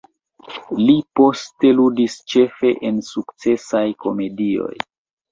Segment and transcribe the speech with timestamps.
[0.77, 4.73] Li poste ludis ĉefe en sukcesaj komedioj.